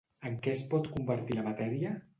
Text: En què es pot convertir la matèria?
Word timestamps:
En 0.29 0.37
què 0.47 0.53
es 0.59 0.63
pot 0.73 0.89
convertir 0.97 1.39
la 1.41 1.47
matèria? 1.51 1.99